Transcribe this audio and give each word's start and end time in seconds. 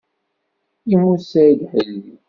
Yemmut 0.89 1.21
Saɛid 1.31 1.61
Ḥimi. 1.71 2.11